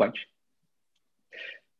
Pode. 0.00 0.26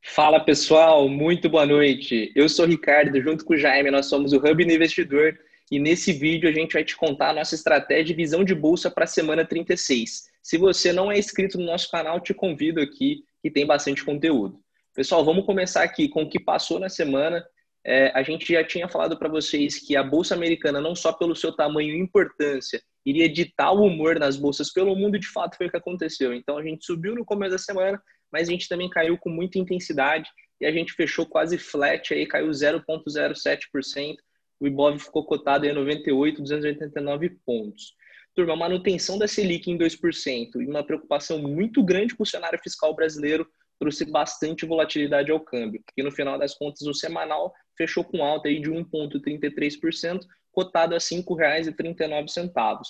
Fala 0.03 0.45
pessoal, 0.45 1.09
muito 1.09 1.49
boa 1.49 1.65
noite. 1.65 2.31
Eu 2.37 2.51
sou 2.51 2.67
o 2.67 2.69
Ricardo, 2.69 3.19
junto 3.19 3.47
com 3.47 3.55
o 3.55 3.57
Jaime, 3.57 3.91
nós 3.91 4.11
somos 4.11 4.35
o 4.35 4.37
Hub 4.37 4.63
Investidor 4.63 5.39
e 5.71 5.79
nesse 5.79 6.13
vídeo 6.13 6.47
a 6.47 6.53
gente 6.53 6.75
vai 6.75 6.85
te 6.85 6.95
contar 6.95 7.31
a 7.31 7.33
nossa 7.33 7.55
estratégia 7.55 8.05
de 8.05 8.13
visão 8.13 8.45
de 8.45 8.55
bolsa 8.55 8.91
para 8.91 9.05
a 9.05 9.07
semana 9.07 9.43
36. 9.43 10.29
Se 10.43 10.59
você 10.59 10.93
não 10.93 11.11
é 11.11 11.19
inscrito 11.19 11.57
no 11.57 11.65
nosso 11.65 11.91
canal, 11.91 12.21
te 12.21 12.35
convido 12.35 12.79
aqui 12.79 13.25
que 13.41 13.51
tem 13.51 13.65
bastante 13.65 14.05
conteúdo. 14.05 14.61
Pessoal, 14.95 15.25
vamos 15.25 15.47
começar 15.47 15.83
aqui 15.83 16.07
com 16.07 16.25
o 16.25 16.29
que 16.29 16.39
passou 16.39 16.79
na 16.79 16.91
semana. 16.91 17.43
É, 17.85 18.13
a 18.15 18.23
gente 18.23 18.53
já 18.53 18.63
tinha 18.63 18.89
falado 18.89 19.19
para 19.19 19.29
vocês 19.29 19.79
que 19.79 19.97
a 19.97 20.03
Bolsa 20.03 20.35
Americana, 20.35 20.81
não 20.81 20.95
só 20.95 21.13
pelo 21.13 21.35
seu 21.35 21.53
tamanho 21.53 21.95
e 21.95 21.99
importância, 21.99 22.83
iria 23.05 23.29
ditar 23.29 23.73
o 23.73 23.85
humor 23.85 24.19
nas 24.19 24.37
bolsas 24.37 24.73
pelo 24.73 24.95
mundo, 24.95 25.19
de 25.19 25.27
fato 25.27 25.57
foi 25.57 25.67
o 25.67 25.71
que 25.71 25.77
aconteceu. 25.77 26.35
Então 26.35 26.59
a 26.59 26.63
gente 26.63 26.85
subiu 26.85 27.15
no 27.15 27.25
começo 27.25 27.53
da 27.53 27.59
semana, 27.59 28.01
mas 28.31 28.49
a 28.49 28.53
gente 28.53 28.69
também 28.69 28.91
caiu 28.91 29.17
com 29.17 29.31
muita 29.31 29.59
intensidade 29.59 30.29
e 30.61 30.67
a 30.67 30.73
gente 30.73 30.93
fechou 30.93 31.25
quase 31.25 31.57
flat 31.57 32.13
aí, 32.13 32.27
caiu 32.27 32.49
0,07%. 32.49 34.17
O 34.61 34.67
Ibov 34.67 34.99
ficou 34.99 35.25
cotado 35.25 35.65
em 35.65 35.73
98,289 35.73 37.31
pontos. 37.47 37.95
Turma, 38.35 38.55
manutenção 38.55 39.19
da 39.19 39.27
Selic 39.27 39.71
em 39.71 39.79
2% 39.79 40.61
e 40.61 40.67
uma 40.67 40.85
preocupação 40.85 41.39
muito 41.39 41.83
grande 41.83 42.15
com 42.15 42.23
o 42.23 42.27
cenário 42.27 42.61
fiscal 42.63 42.95
brasileiro 42.95 43.49
trouxe 43.79 44.05
bastante 44.05 44.67
volatilidade 44.67 45.33
ao 45.33 45.41
câmbio, 45.41 45.83
porque 45.87 46.03
no 46.03 46.13
final 46.13 46.39
das 46.39 46.55
contas 46.55 46.83
o 46.83 46.93
semanal 46.93 47.53
fechou 47.81 48.05
com 48.05 48.23
alta 48.23 48.49
aí 48.49 48.61
de 48.61 48.71
1,33%, 48.71 50.21
cotado 50.53 50.95
a 50.95 50.99
R$ 50.99 51.03
5,39. 51.03 52.81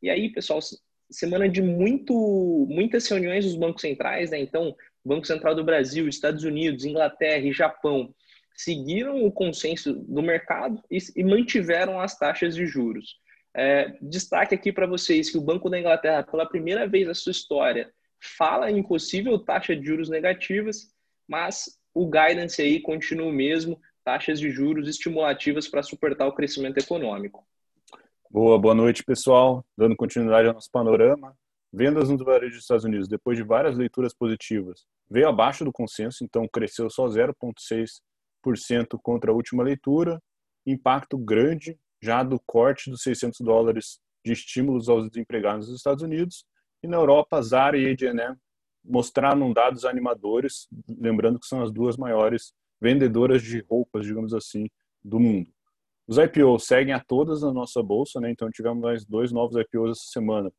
E 0.00 0.08
aí, 0.08 0.30
pessoal, 0.32 0.60
semana 1.10 1.48
de 1.48 1.60
muito, 1.60 2.14
muitas 2.70 3.08
reuniões 3.08 3.44
dos 3.44 3.56
bancos 3.56 3.82
centrais, 3.82 4.30
né? 4.30 4.38
Então, 4.38 4.76
Banco 5.04 5.26
Central 5.26 5.56
do 5.56 5.64
Brasil, 5.64 6.06
Estados 6.06 6.44
Unidos, 6.44 6.84
Inglaterra 6.84 7.44
e 7.44 7.52
Japão 7.52 8.14
seguiram 8.54 9.24
o 9.24 9.32
consenso 9.32 9.92
do 9.92 10.22
mercado 10.22 10.80
e, 10.88 10.98
e 11.16 11.24
mantiveram 11.24 11.98
as 12.00 12.16
taxas 12.16 12.54
de 12.54 12.64
juros. 12.64 13.16
É, 13.56 13.96
destaque 14.00 14.54
aqui 14.54 14.72
para 14.72 14.86
vocês 14.86 15.30
que 15.30 15.38
o 15.38 15.42
Banco 15.42 15.68
da 15.68 15.80
Inglaterra, 15.80 16.22
pela 16.22 16.46
primeira 16.46 16.86
vez 16.86 17.08
na 17.08 17.14
sua 17.14 17.32
história, 17.32 17.90
fala 18.36 18.70
em 18.70 18.82
possível 18.84 19.36
taxa 19.38 19.74
de 19.74 19.84
juros 19.84 20.08
negativas, 20.08 20.92
mas 21.26 21.78
o 21.92 22.06
guidance 22.08 22.62
aí 22.62 22.80
continua 22.80 23.26
o 23.26 23.32
mesmo, 23.32 23.80
taxas 24.08 24.40
de 24.40 24.50
juros 24.50 24.88
estimulativas 24.88 25.68
para 25.68 25.82
suportar 25.82 26.26
o 26.26 26.32
crescimento 26.32 26.78
econômico. 26.78 27.46
Boa, 28.30 28.58
boa 28.58 28.74
noite, 28.74 29.04
pessoal. 29.04 29.62
Dando 29.76 29.94
continuidade 29.94 30.48
ao 30.48 30.54
nosso 30.54 30.70
panorama. 30.72 31.36
Vendas 31.70 32.08
no 32.08 32.16
varejo 32.16 32.54
dos 32.54 32.62
Estados 32.62 32.86
Unidos, 32.86 33.06
depois 33.06 33.36
de 33.36 33.44
várias 33.44 33.76
leituras 33.76 34.14
positivas, 34.14 34.86
veio 35.10 35.28
abaixo 35.28 35.62
do 35.62 35.70
consenso, 35.70 36.24
então 36.24 36.48
cresceu 36.50 36.88
só 36.88 37.06
0,6% 37.06 38.98
contra 39.02 39.30
a 39.30 39.34
última 39.34 39.62
leitura. 39.62 40.18
Impacto 40.66 41.18
grande 41.18 41.78
já 42.02 42.22
do 42.22 42.40
corte 42.46 42.90
dos 42.90 43.02
600 43.02 43.40
dólares 43.40 44.00
de 44.24 44.32
estímulos 44.32 44.88
aos 44.88 45.06
desempregados 45.10 45.68
nos 45.68 45.76
Estados 45.76 46.02
Unidos 46.02 46.46
e 46.82 46.88
na 46.88 46.96
Europa, 46.96 47.42
Zara 47.42 47.76
e 47.76 47.90
H&M 47.90 48.34
mostraram 48.82 49.52
dados 49.52 49.84
animadores, 49.84 50.66
lembrando 50.88 51.38
que 51.38 51.46
são 51.46 51.62
as 51.62 51.70
duas 51.70 51.98
maiores 51.98 52.54
vendedoras 52.80 53.42
de 53.42 53.60
roupas, 53.68 54.06
digamos 54.06 54.34
assim, 54.34 54.68
do 55.02 55.18
mundo. 55.18 55.50
Os 56.06 56.16
IPOs 56.16 56.66
seguem 56.66 56.94
a 56.94 57.00
todas 57.00 57.42
na 57.42 57.52
nossa 57.52 57.82
bolsa, 57.82 58.20
né? 58.20 58.30
então 58.30 58.50
tivemos 58.50 58.80
mais 58.80 59.04
dois 59.04 59.30
novos 59.30 59.56
IPOs 59.56 59.90
essa 59.90 60.10
semana. 60.10 60.50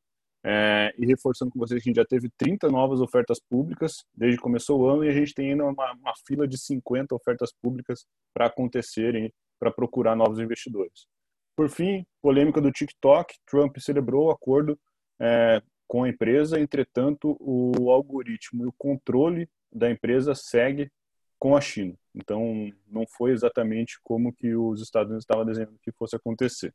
É, 0.42 0.94
e 0.98 1.06
reforçando 1.06 1.52
com 1.52 1.60
vocês 1.60 1.84
que 1.84 1.90
a 1.90 1.92
gente 1.92 1.98
já 1.98 2.06
teve 2.06 2.30
30 2.38 2.70
novas 2.70 3.02
ofertas 3.02 3.42
públicas 3.42 4.06
desde 4.16 4.38
que 4.38 4.44
começou 4.44 4.80
o 4.80 4.88
ano 4.88 5.04
e 5.04 5.10
a 5.10 5.12
gente 5.12 5.34
tem 5.34 5.52
ainda 5.52 5.66
uma, 5.66 5.94
uma 5.94 6.14
fila 6.26 6.48
de 6.48 6.58
50 6.58 7.14
ofertas 7.14 7.52
públicas 7.62 8.06
para 8.34 8.46
acontecerem, 8.46 9.34
para 9.60 9.70
procurar 9.70 10.16
novos 10.16 10.40
investidores. 10.40 11.08
Por 11.58 11.68
fim, 11.68 12.06
polêmica 12.22 12.62
do 12.62 12.72
TikTok, 12.72 13.36
Trump 13.46 13.76
celebrou 13.80 14.28
o 14.28 14.32
acordo 14.32 14.80
é, 15.20 15.62
com 15.88 16.04
a 16.04 16.10
empresa, 16.10 16.60
entretanto, 16.60 17.36
o 17.42 17.92
algoritmo 17.92 18.64
e 18.64 18.68
o 18.68 18.74
controle 18.78 19.50
da 19.74 19.92
empresa 19.92 20.34
segue 20.34 20.90
com 21.40 21.56
a 21.56 21.62
China. 21.62 21.96
Então, 22.14 22.72
não 22.88 23.08
foi 23.08 23.32
exatamente 23.32 23.98
como 24.04 24.34
que 24.34 24.54
os 24.54 24.82
Estados 24.82 25.10
Unidos 25.10 25.24
estavam 25.24 25.46
desenhando 25.46 25.80
que 25.82 25.92
fosse 25.92 26.16
acontecer. 26.16 26.74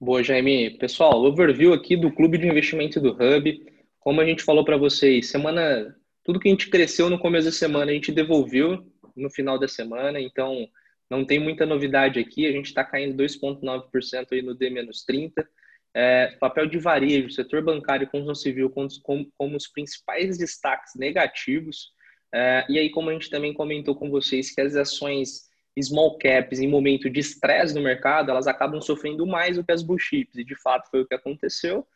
Boa, 0.00 0.22
Jaime. 0.22 0.78
Pessoal, 0.78 1.22
overview 1.22 1.74
aqui 1.74 1.96
do 1.96 2.10
Clube 2.10 2.38
de 2.38 2.48
Investimento 2.48 2.98
do 2.98 3.12
Hub. 3.12 3.72
Como 3.98 4.20
a 4.20 4.24
gente 4.24 4.42
falou 4.42 4.64
para 4.64 4.78
vocês, 4.78 5.28
semana, 5.28 5.94
tudo 6.24 6.40
que 6.40 6.48
a 6.48 6.50
gente 6.50 6.70
cresceu 6.70 7.10
no 7.10 7.18
começo 7.18 7.46
da 7.46 7.52
semana, 7.52 7.90
a 7.90 7.94
gente 7.94 8.10
devolveu 8.10 8.82
no 9.14 9.28
final 9.28 9.58
da 9.58 9.68
semana, 9.68 10.18
então 10.18 10.66
não 11.10 11.24
tem 11.24 11.38
muita 11.38 11.66
novidade 11.66 12.18
aqui. 12.18 12.46
A 12.46 12.52
gente 12.52 12.66
está 12.66 12.82
caindo 12.82 13.22
2,9% 13.22 14.28
aí 14.32 14.40
no 14.40 14.54
D-30 14.54 15.46
é, 15.94 16.36
papel 16.38 16.66
de 16.66 16.78
varejo, 16.78 17.30
setor 17.30 17.62
bancário 17.62 18.04
e 18.04 18.06
construção 18.06 18.34
civil 18.34 18.70
como, 18.70 18.88
como, 19.02 19.32
como 19.36 19.56
os 19.56 19.66
principais 19.66 20.38
destaques 20.38 20.92
negativos. 20.94 21.92
É, 22.32 22.64
e 22.68 22.78
aí, 22.78 22.90
como 22.90 23.10
a 23.10 23.12
gente 23.12 23.30
também 23.30 23.52
comentou 23.52 23.94
com 23.94 24.10
vocês, 24.10 24.50
que 24.54 24.60
as 24.60 24.76
ações 24.76 25.48
small 25.80 26.18
caps 26.18 26.60
em 26.60 26.68
momento 26.68 27.08
de 27.08 27.20
estresse 27.20 27.74
no 27.74 27.80
mercado, 27.80 28.30
elas 28.30 28.46
acabam 28.46 28.80
sofrendo 28.80 29.26
mais 29.26 29.56
do 29.56 29.64
que 29.64 29.72
as 29.72 29.82
blue 29.82 29.98
chips, 29.98 30.36
e 30.36 30.44
de 30.44 30.54
fato 30.54 30.90
foi 30.90 31.02
o 31.02 31.06
que 31.06 31.14
aconteceu. 31.14 31.86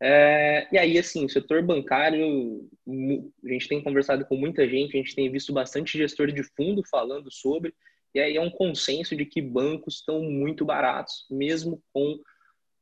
É, 0.00 0.68
e 0.70 0.78
aí, 0.78 0.98
assim, 0.98 1.24
o 1.24 1.28
setor 1.28 1.62
bancário, 1.62 2.68
a 3.44 3.48
gente 3.48 3.68
tem 3.68 3.82
conversado 3.82 4.24
com 4.24 4.36
muita 4.36 4.68
gente, 4.68 4.96
a 4.96 5.00
gente 5.00 5.14
tem 5.14 5.30
visto 5.30 5.52
bastante 5.52 5.98
gestor 5.98 6.30
de 6.30 6.42
fundo 6.42 6.82
falando 6.88 7.30
sobre, 7.32 7.74
e 8.14 8.20
aí 8.20 8.36
é 8.36 8.40
um 8.40 8.50
consenso 8.50 9.16
de 9.16 9.24
que 9.24 9.42
bancos 9.42 9.96
estão 9.96 10.22
muito 10.22 10.64
baratos, 10.64 11.26
mesmo 11.30 11.82
com 11.92 12.18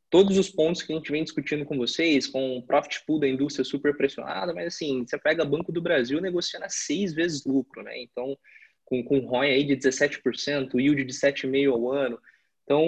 todos 0.09 0.39
os 0.39 0.49
pontos 0.49 0.83
que 0.83 0.93
a 0.93 0.97
gente 0.97 1.11
vem 1.11 1.25
discutindo 1.25 1.65
com 1.65 1.77
vocês, 1.77 2.27
com 2.27 2.59
o 2.59 2.63
profit 2.63 3.05
pool 3.07 3.19
da 3.19 3.29
indústria 3.29 3.65
super 3.65 3.97
pressionada, 3.97 4.55
mas 4.55 4.69
assim, 4.69 5.05
você 5.07 5.19
pega 5.19 5.45
Banco 5.45 5.73
do 5.73 5.83
Brasil 5.83 6.21
negociando 6.21 6.65
a 6.67 6.69
seis 6.69 7.13
vezes 7.13 7.45
lucro, 7.45 7.83
né? 7.83 8.01
Então, 8.01 8.37
com, 8.85 9.03
com 9.03 9.19
ROI 9.19 9.51
aí 9.51 9.65
de 9.65 9.77
17%, 9.77 10.79
yield 10.79 11.05
de 11.05 11.13
7,5% 11.13 11.73
ao 11.73 11.93
ano. 11.93 12.19
Então, 12.65 12.85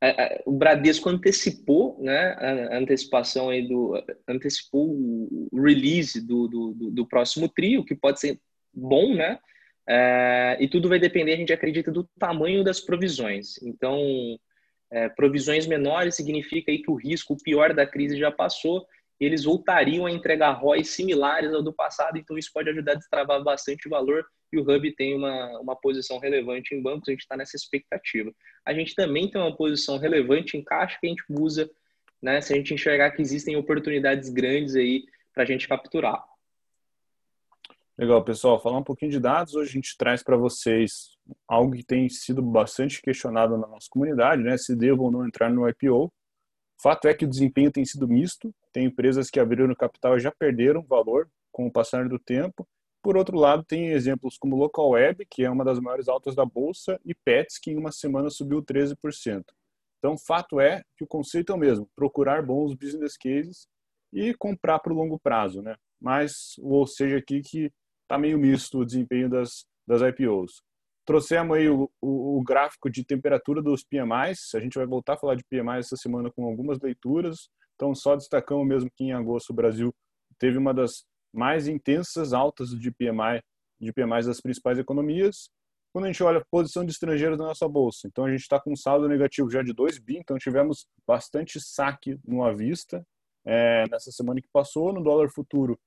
a, 0.00 0.08
a, 0.08 0.42
o 0.44 0.52
Bradesco 0.52 1.08
antecipou, 1.08 1.98
né, 2.02 2.36
a, 2.38 2.76
antecipação 2.76 3.48
aí 3.48 3.66
do, 3.66 3.94
antecipou 4.28 4.90
o 4.90 5.48
release 5.54 6.20
do, 6.20 6.46
do, 6.48 6.90
do 6.90 7.06
próximo 7.06 7.48
trio, 7.48 7.84
que 7.84 7.94
pode 7.94 8.20
ser 8.20 8.38
bom, 8.72 9.14
né? 9.14 9.38
É, 9.88 10.56
e 10.60 10.68
tudo 10.68 10.88
vai 10.88 10.98
depender, 10.98 11.32
a 11.32 11.36
gente 11.36 11.52
acredita, 11.52 11.90
do 11.90 12.08
tamanho 12.18 12.62
das 12.62 12.80
provisões. 12.80 13.60
Então, 13.62 14.38
é, 14.92 15.08
provisões 15.08 15.66
menores 15.66 16.14
significa 16.14 16.70
aí 16.70 16.82
que 16.82 16.90
o 16.90 16.94
risco, 16.94 17.32
o 17.32 17.42
pior 17.42 17.72
da 17.72 17.86
crise 17.86 18.18
já 18.18 18.30
passou, 18.30 18.86
e 19.18 19.24
eles 19.24 19.44
voltariam 19.44 20.04
a 20.04 20.10
entregar 20.10 20.52
ROIs 20.52 20.90
similares 20.90 21.54
ao 21.54 21.62
do 21.62 21.72
passado, 21.72 22.18
então 22.18 22.36
isso 22.36 22.50
pode 22.52 22.68
ajudar 22.68 22.92
a 22.92 22.96
destravar 22.96 23.42
bastante 23.42 23.88
valor 23.88 24.24
e 24.52 24.58
o 24.58 24.62
Hub 24.62 24.94
tem 24.96 25.16
uma, 25.16 25.58
uma 25.60 25.74
posição 25.74 26.18
relevante 26.18 26.74
em 26.74 26.82
bancos, 26.82 27.08
a 27.08 27.12
gente 27.12 27.22
está 27.22 27.36
nessa 27.36 27.56
expectativa. 27.56 28.30
A 28.66 28.74
gente 28.74 28.94
também 28.94 29.30
tem 29.30 29.40
uma 29.40 29.56
posição 29.56 29.96
relevante 29.96 30.58
em 30.58 30.62
caixa 30.62 30.98
que 31.00 31.06
a 31.06 31.10
gente 31.10 31.24
usa, 31.30 31.70
né, 32.20 32.40
se 32.42 32.52
a 32.52 32.56
gente 32.56 32.74
enxergar 32.74 33.12
que 33.12 33.22
existem 33.22 33.56
oportunidades 33.56 34.28
grandes 34.28 34.76
aí 34.76 35.04
para 35.32 35.44
a 35.44 35.46
gente 35.46 35.66
capturar. 35.66 36.22
Legal, 37.96 38.22
pessoal. 38.22 38.60
Falar 38.60 38.78
um 38.78 38.84
pouquinho 38.84 39.10
de 39.10 39.20
dados, 39.20 39.54
hoje 39.54 39.70
a 39.70 39.72
gente 39.72 39.96
traz 39.96 40.22
para 40.22 40.36
vocês 40.36 41.11
algo 41.48 41.72
que 41.72 41.84
tem 41.84 42.08
sido 42.08 42.42
bastante 42.42 43.00
questionado 43.00 43.56
na 43.56 43.66
nossa 43.66 43.86
comunidade, 43.90 44.42
né? 44.42 44.56
Se 44.56 44.74
devo 44.74 45.04
ou 45.04 45.10
não 45.10 45.26
entrar 45.26 45.50
no 45.50 45.68
IPO. 45.68 46.12
Fato 46.80 47.06
é 47.06 47.14
que 47.14 47.24
o 47.24 47.28
desempenho 47.28 47.70
tem 47.70 47.84
sido 47.84 48.08
misto. 48.08 48.52
Tem 48.72 48.86
empresas 48.86 49.30
que 49.30 49.38
abriram 49.38 49.74
capital 49.74 50.16
e 50.16 50.20
já 50.20 50.32
perderam 50.32 50.82
valor 50.82 51.28
com 51.52 51.66
o 51.66 51.72
passar 51.72 52.08
do 52.08 52.18
tempo. 52.18 52.66
Por 53.02 53.16
outro 53.16 53.36
lado, 53.36 53.64
tem 53.64 53.88
exemplos 53.88 54.38
como 54.38 54.56
Local 54.56 54.90
Web, 54.90 55.26
que 55.28 55.44
é 55.44 55.50
uma 55.50 55.64
das 55.64 55.80
maiores 55.80 56.08
altas 56.08 56.36
da 56.36 56.44
bolsa, 56.44 57.00
e 57.04 57.14
Pets, 57.14 57.58
que 57.58 57.72
em 57.72 57.76
uma 57.76 57.90
semana 57.90 58.30
subiu 58.30 58.62
13%. 58.62 59.42
Então, 59.98 60.16
fato 60.16 60.60
é 60.60 60.82
que 60.96 61.04
o 61.04 61.06
conceito 61.06 61.52
é 61.52 61.54
o 61.54 61.58
mesmo: 61.58 61.88
procurar 61.96 62.44
bons 62.44 62.74
business 62.74 63.16
cases 63.16 63.66
e 64.12 64.34
comprar 64.34 64.78
para 64.78 64.92
o 64.92 64.96
longo 64.96 65.18
prazo, 65.18 65.62
né? 65.62 65.76
Mas, 66.00 66.54
ou 66.58 66.86
seja, 66.86 67.18
aqui 67.18 67.40
que 67.40 67.72
está 68.02 68.18
meio 68.18 68.38
misto 68.38 68.78
o 68.78 68.84
desempenho 68.84 69.28
das, 69.28 69.64
das 69.86 70.02
IPOs. 70.02 70.62
Trouxemos 71.04 71.56
aí 71.56 71.68
o, 71.68 71.90
o, 72.00 72.38
o, 72.38 72.42
gráfico 72.42 72.88
de 72.88 73.04
temperatura 73.04 73.60
dos 73.60 73.82
PMIs. 73.82 74.54
A 74.54 74.60
gente 74.60 74.78
vai 74.78 74.86
voltar 74.86 75.14
a 75.14 75.16
falar 75.16 75.34
de 75.34 75.44
PMI 75.44 75.78
essa 75.78 75.96
semana 75.96 76.30
com 76.30 76.44
algumas 76.44 76.78
leituras. 76.80 77.48
Então, 77.74 77.94
só 77.94 78.14
destacamos 78.14 78.66
mesmo 78.66 78.90
que 78.94 79.04
em 79.04 79.12
agosto 79.12 79.50
o 79.50 79.54
Brasil 79.54 79.92
teve 80.38 80.58
uma 80.58 80.72
das 80.72 81.04
mais 81.32 81.66
intensas 81.66 82.32
altas 82.32 82.70
de 82.70 82.90
PMI, 82.92 83.42
de 83.80 83.92
PMIs 83.92 84.26
das 84.26 84.40
principais 84.40 84.78
economias. 84.78 85.50
Quando 85.92 86.04
a 86.04 86.08
gente 86.08 86.22
olha 86.22 86.38
a 86.38 86.44
posição 86.50 86.84
de 86.84 86.92
estrangeiros 86.92 87.38
na 87.38 87.46
nossa 87.46 87.68
bolsa, 87.68 88.06
então 88.06 88.24
a 88.24 88.30
gente 88.30 88.40
está 88.40 88.58
com 88.60 88.72
um 88.72 88.76
saldo 88.76 89.08
negativo 89.08 89.50
já 89.50 89.62
de 89.62 89.72
2 89.74 89.98
bi, 89.98 90.16
então 90.16 90.38
tivemos 90.38 90.86
bastante 91.06 91.60
saque 91.60 92.18
no 92.24 92.44
à 92.44 92.52
vista. 92.52 93.04
é, 93.44 93.84
nessa 93.90 94.10
semana 94.12 94.40
que 94.40 94.48
passou. 94.52 94.92
No 94.92 95.02
dólar 95.02 95.28
futuro, 95.28 95.78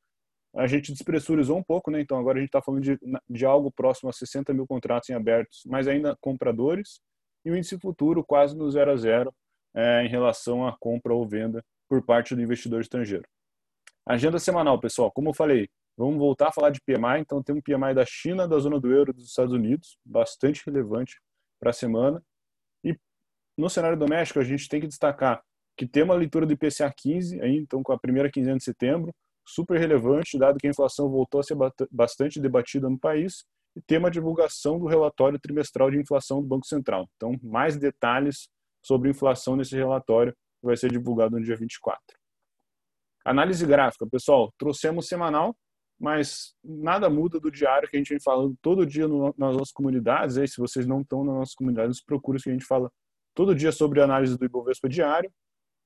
a 0.56 0.68
gente 0.68 0.92
despressurizou 0.92 1.58
um 1.58 1.64
pouco, 1.64 1.92
né? 1.92 2.00
Então 2.00 2.18
agora 2.18 2.38
a 2.38 2.42
gente 2.42 2.50
está 2.50 2.62
falando 2.62 2.82
de, 2.82 2.98
de 3.30 3.46
algo 3.46 3.72
próximo 3.72 4.10
a 4.10 4.14
60 4.14 4.54
mil 4.54 4.66
contratos 4.66 5.10
em 5.10 5.14
abertos, 5.14 5.64
mas 5.66 5.88
ainda 5.88 6.18
compradores. 6.22 7.02
E 7.44 7.52
o 7.52 7.56
índice 7.56 7.78
futuro 7.80 8.24
quase 8.24 8.58
no 8.58 8.70
zero 8.72 8.92
a 8.92 8.96
zero 8.96 9.34
é, 9.76 10.04
em 10.04 10.08
relação 10.08 10.66
à 10.66 10.76
compra 10.80 11.14
ou 11.14 11.28
venda 11.28 11.64
por 11.88 12.04
parte 12.04 12.34
do 12.34 12.42
investidor 12.42 12.82
estrangeiro. 12.82 13.28
Agenda 14.08 14.40
semanal, 14.40 14.80
pessoal. 14.80 15.12
Como 15.12 15.30
eu 15.30 15.34
falei, 15.34 15.68
vamos 15.98 16.18
voltar 16.18 16.48
a 16.48 16.52
falar 16.52 16.70
de 16.70 16.80
PMI. 16.82 17.20
Então, 17.20 17.44
tem 17.44 17.56
um 17.56 17.62
PMI 17.62 17.94
da 17.94 18.06
China, 18.06 18.48
da 18.48 18.58
zona 18.58 18.80
do 18.80 18.92
euro 18.92 19.14
dos 19.14 19.28
Estados 19.28 19.54
Unidos, 19.54 19.98
bastante 20.06 20.64
relevante 20.66 21.20
para 21.60 21.72
a 21.72 21.74
semana. 21.74 22.24
E 22.84 22.96
no 23.58 23.70
cenário 23.70 23.98
doméstico, 23.98 24.40
a 24.40 24.44
gente 24.44 24.70
tem 24.70 24.80
que 24.80 24.88
destacar 24.88 25.44
que 25.78 25.86
tem 25.86 26.04
uma 26.04 26.16
leitura 26.16 26.46
do 26.46 26.54
IPCA 26.54 26.92
15, 26.96 27.42
aí, 27.42 27.58
então 27.58 27.84
com 27.84 27.92
a 27.92 28.00
primeira 28.00 28.32
quinzena 28.32 28.58
de 28.58 28.64
setembro, 28.64 29.14
super 29.46 29.80
relevante, 29.80 30.38
dado 30.38 30.58
que 30.58 30.68
a 30.68 30.70
inflação 30.70 31.10
voltou 31.10 31.40
a 31.40 31.44
ser 31.44 31.56
bastante 31.92 32.40
debatida 32.40 32.90
no 32.90 33.00
país, 33.00 33.46
e 33.76 33.82
tem 33.82 33.98
uma 33.98 34.10
divulgação 34.10 34.80
do 34.80 34.88
relatório 34.88 35.38
trimestral 35.38 35.92
de 35.92 36.00
inflação 36.00 36.42
do 36.42 36.48
Banco 36.48 36.66
Central. 36.66 37.10
Então, 37.16 37.38
mais 37.44 37.78
detalhes 37.78 38.50
sobre 38.82 39.10
inflação 39.10 39.56
nesse 39.56 39.76
relatório 39.76 40.36
vai 40.62 40.78
ser 40.78 40.90
divulgado 40.92 41.38
no 41.38 41.44
dia 41.44 41.56
24. 41.56 42.02
Análise 43.26 43.66
gráfica, 43.66 44.08
pessoal, 44.08 44.54
trouxemos 44.58 45.08
semanal, 45.08 45.56
mas 46.00 46.54
nada 46.64 47.10
muda 47.10 47.40
do 47.40 47.52
diário 47.52 47.90
que 47.90 47.98
a 47.98 48.00
gente 48.00 48.10
vem 48.10 48.20
falando 48.20 48.56
todo 48.62 48.86
dia 48.86 49.08
no, 49.08 49.34
nas 49.38 49.56
nossas 49.56 49.72
comunidades. 49.72 50.38
Aí, 50.38 50.48
se 50.48 50.58
vocês 50.58 50.86
não 50.86 51.02
estão 51.02 51.24
nas 51.24 51.36
nossas 51.36 51.56
comunidades, 51.56 52.04
procure 52.04 52.42
que 52.42 52.50
a 52.50 52.54
gente 52.54 52.66
fala 52.66 52.92
todo 53.34 53.56
dia 53.56 53.72
sobre 53.72 54.02
análise 54.02 54.38
do 54.38 54.46
Ibovespa 54.46 54.88
diário. 54.88 55.32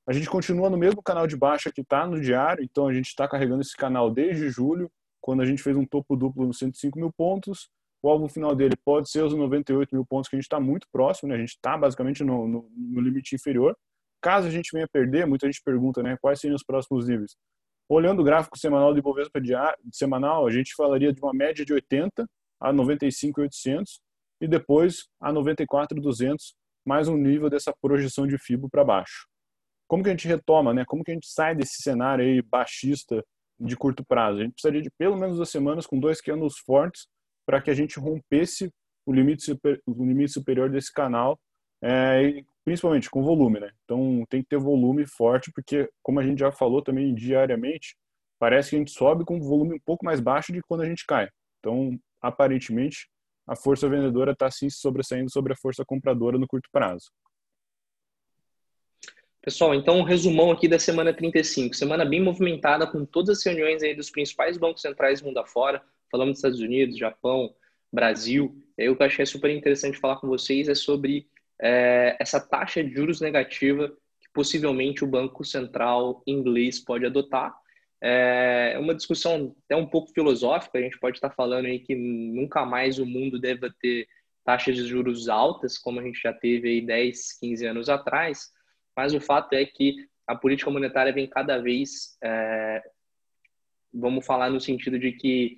A 0.09 0.11
gente 0.11 0.27
continua 0.27 0.71
no 0.71 0.77
mesmo 0.77 1.03
canal 1.03 1.27
de 1.27 1.38
baixa 1.38 1.71
que 1.71 1.81
está 1.81 2.07
no 2.07 2.19
diário, 2.19 2.63
então 2.63 2.88
a 2.88 2.94
gente 2.94 3.06
está 3.06 3.27
carregando 3.27 3.61
esse 3.61 3.77
canal 3.77 4.09
desde 4.09 4.50
julho, 4.50 4.91
quando 5.21 5.44
a 5.44 5.45
gente 5.45 5.61
fez 5.61 5.77
um 5.77 5.85
topo 5.85 6.15
duplo 6.15 6.47
nos 6.47 6.57
105 6.57 6.97
mil 6.97 7.13
pontos. 7.15 7.69
O 8.01 8.09
alvo 8.09 8.27
final 8.27 8.56
dele 8.56 8.75
pode 8.83 9.07
ser 9.07 9.23
os 9.23 9.35
98 9.35 9.94
mil 9.94 10.03
pontos, 10.03 10.27
que 10.27 10.35
a 10.35 10.39
gente 10.39 10.47
está 10.47 10.59
muito 10.59 10.88
próximo, 10.91 11.29
né? 11.29 11.35
a 11.35 11.38
gente 11.38 11.50
está 11.50 11.77
basicamente 11.77 12.23
no, 12.23 12.47
no, 12.47 12.71
no 12.75 13.01
limite 13.01 13.35
inferior. 13.35 13.77
Caso 14.19 14.47
a 14.47 14.50
gente 14.50 14.71
venha 14.73 14.88
perder, 14.91 15.27
muita 15.27 15.45
gente 15.45 15.61
pergunta, 15.63 16.01
né, 16.01 16.17
quais 16.19 16.39
seriam 16.39 16.56
os 16.56 16.63
próximos 16.63 17.07
níveis? 17.07 17.35
Olhando 17.88 18.21
o 18.21 18.23
gráfico 18.23 18.57
semanal 18.57 18.91
do 18.94 18.97
Ibovespa 18.97 19.39
diário, 19.39 19.77
semanal, 19.94 20.47
a 20.47 20.51
gente 20.51 20.73
falaria 20.73 21.13
de 21.13 21.21
uma 21.21 21.35
média 21.35 21.63
de 21.63 21.71
80 21.71 22.25
a 22.59 22.73
95,800 22.73 24.01
e 24.41 24.47
depois 24.47 25.07
a 25.21 25.31
94,200, 25.31 26.56
mais 26.83 27.07
um 27.07 27.15
nível 27.15 27.47
dessa 27.47 27.71
projeção 27.79 28.25
de 28.25 28.39
FIBO 28.39 28.67
para 28.71 28.83
baixo. 28.83 29.28
Como 29.89 30.03
que 30.03 30.09
a 30.09 30.12
gente 30.12 30.27
retoma, 30.27 30.71
né? 30.71 30.86
Como 30.86 31.03
que 31.03 31.09
a 31.09 31.13
gente 31.15 31.27
sai 31.27 31.56
desse 31.56 31.81
cenário 31.81 32.24
aí 32.24 32.44
baixista 32.44 33.25
de 33.59 33.75
curto 33.75 34.06
prazo? 34.06 34.38
A 34.39 34.44
gente 34.44 34.53
precisaria 34.53 34.83
de 34.83 34.91
pelo 34.91 35.18
menos 35.18 35.38
duas 35.38 35.50
semanas 35.50 35.88
com 35.88 36.00
dois 36.00 36.21
candles 36.21 36.59
fortes 36.59 37.07
para 37.44 37.59
que 37.59 37.71
a 37.71 37.74
gente 37.74 38.00
rompesse 38.00 38.71
o 39.03 39.12
limite, 39.12 39.44
super, 39.44 39.81
o 39.88 40.06
limite 40.06 40.31
superior 40.31 40.69
desse 40.69 40.94
canal 40.94 41.39
é, 41.81 42.21
e 42.21 42.45
principalmente 42.63 43.09
com 43.09 43.24
volume, 43.24 43.59
né? 43.59 43.71
Então 43.83 44.24
tem 44.30 44.44
que 44.44 44.50
ter 44.50 44.59
volume 44.59 45.07
forte, 45.07 45.51
porque 45.51 45.89
como 46.03 46.19
a 46.19 46.24
gente 46.24 46.38
já 46.38 46.51
falou 46.51 46.83
também 46.83 47.15
diariamente, 47.15 47.95
parece 48.38 48.69
que 48.69 48.75
a 48.75 48.80
gente 48.80 48.92
sobe 48.92 49.25
com 49.25 49.38
um 49.38 49.42
volume 49.42 49.75
um 49.75 49.81
pouco 49.83 50.06
mais 50.06 50.19
baixo 50.19 50.53
de 50.53 50.62
quando 50.62 50.81
a 50.81 50.85
gente 50.85 51.03
cai. 51.07 51.27
Então, 51.59 51.97
aparentemente, 52.21 53.09
a 53.47 53.56
força 53.56 53.89
vendedora 53.89 54.33
está 54.33 54.51
sim 54.51 54.69
sobressaindo 54.69 55.31
sobre 55.31 55.53
a 55.53 55.56
força 55.56 55.83
compradora 55.83 56.38
no 56.38 56.47
curto 56.47 56.69
prazo. 56.71 57.09
Pessoal, 59.49 59.73
então 59.73 59.97
um 59.97 60.03
resumão 60.03 60.51
aqui 60.51 60.67
da 60.67 60.77
semana 60.77 61.11
35. 61.11 61.75
Semana 61.75 62.05
bem 62.05 62.21
movimentada 62.21 62.85
com 62.85 63.03
todas 63.03 63.39
as 63.39 63.43
reuniões 63.43 63.81
aí 63.81 63.95
dos 63.95 64.11
principais 64.11 64.59
bancos 64.59 64.83
centrais 64.83 65.21
do 65.21 65.25
mundo 65.25 65.39
afora. 65.39 65.81
Falamos 66.11 66.33
dos 66.33 66.37
Estados 66.37 66.59
Unidos, 66.59 66.95
Japão, 66.95 67.51
Brasil. 67.91 68.55
E 68.77 68.83
aí 68.83 68.89
o 68.89 68.95
que 68.95 69.01
eu 69.01 69.07
achei 69.07 69.25
super 69.25 69.49
interessante 69.49 69.97
falar 69.97 70.17
com 70.17 70.27
vocês 70.27 70.69
é 70.69 70.75
sobre 70.75 71.25
é, 71.59 72.15
essa 72.19 72.39
taxa 72.39 72.83
de 72.83 72.93
juros 72.93 73.21
negativa 73.21 73.89
que 74.21 74.29
possivelmente 74.31 75.03
o 75.03 75.07
Banco 75.07 75.43
Central 75.43 76.21
inglês 76.27 76.79
pode 76.79 77.07
adotar. 77.07 77.51
É 77.99 78.77
uma 78.79 78.93
discussão 78.93 79.55
até 79.65 79.75
um 79.75 79.87
pouco 79.87 80.13
filosófica, 80.13 80.77
a 80.77 80.81
gente 80.81 80.99
pode 80.99 81.17
estar 81.17 81.31
falando 81.31 81.65
aí 81.65 81.79
que 81.79 81.95
nunca 81.95 82.63
mais 82.67 82.99
o 82.99 83.05
mundo 83.05 83.39
deve 83.39 83.67
ter 83.81 84.07
taxas 84.45 84.75
de 84.75 84.85
juros 84.85 85.27
altas, 85.27 85.75
como 85.75 85.99
a 85.99 86.03
gente 86.03 86.21
já 86.21 86.33
teve 86.33 86.69
aí 86.69 86.81
10, 86.81 87.39
15 87.39 87.65
anos 87.65 87.89
atrás, 87.89 88.51
mas 88.99 89.13
o 89.13 89.21
fato 89.21 89.53
é 89.53 89.65
que 89.65 89.95
a 90.27 90.35
política 90.35 90.69
monetária 90.69 91.13
vem 91.13 91.25
cada 91.25 91.57
vez, 91.57 92.17
é, 92.21 92.83
vamos 93.93 94.25
falar 94.25 94.49
no 94.49 94.59
sentido 94.59 94.99
de 94.99 95.13
que 95.13 95.57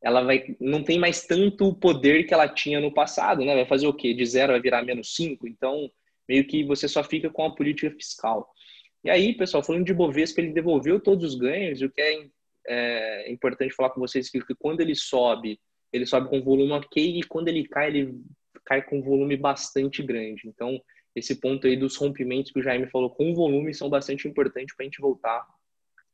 ela 0.00 0.22
vai 0.22 0.54
não 0.60 0.84
tem 0.84 0.96
mais 0.96 1.26
tanto 1.26 1.66
o 1.66 1.74
poder 1.74 2.28
que 2.28 2.32
ela 2.32 2.48
tinha 2.48 2.80
no 2.80 2.94
passado, 2.94 3.44
né? 3.44 3.56
Vai 3.56 3.66
fazer 3.66 3.88
o 3.88 3.92
quê? 3.92 4.14
De 4.14 4.24
zero 4.24 4.52
vai 4.52 4.60
virar 4.60 4.84
menos 4.84 5.16
cinco, 5.16 5.48
então 5.48 5.90
meio 6.28 6.46
que 6.46 6.62
você 6.62 6.86
só 6.86 7.02
fica 7.02 7.28
com 7.28 7.44
a 7.44 7.56
política 7.56 7.90
fiscal. 7.90 8.48
E 9.02 9.10
aí, 9.10 9.34
pessoal, 9.36 9.64
falando 9.64 9.84
de 9.84 9.92
Bovespa, 9.92 10.40
ele 10.40 10.52
devolveu 10.52 11.00
todos 11.00 11.32
os 11.32 11.34
ganhos, 11.36 11.82
o 11.82 11.90
que 11.90 12.00
é, 12.00 12.28
é 12.68 13.32
importante 13.32 13.74
falar 13.74 13.90
com 13.90 14.00
vocês 14.00 14.30
que, 14.30 14.40
que 14.40 14.54
quando 14.54 14.80
ele 14.80 14.94
sobe, 14.94 15.58
ele 15.92 16.06
sobe 16.06 16.28
com 16.28 16.40
volume 16.40 16.70
ok, 16.70 17.18
e 17.18 17.22
quando 17.24 17.48
ele 17.48 17.66
cai, 17.66 17.88
ele 17.88 18.14
cai 18.64 18.80
com 18.80 19.02
volume 19.02 19.36
bastante 19.36 20.04
grande. 20.04 20.42
Então, 20.46 20.80
esse 21.16 21.40
ponto 21.40 21.66
aí 21.66 21.76
dos 21.76 21.96
rompimentos 21.96 22.52
que 22.52 22.60
o 22.60 22.62
Jaime 22.62 22.86
falou 22.86 23.08
com 23.08 23.34
volume 23.34 23.72
são 23.72 23.88
bastante 23.88 24.28
importantes 24.28 24.76
para 24.76 24.84
a 24.84 24.86
gente 24.86 25.00
voltar 25.00 25.46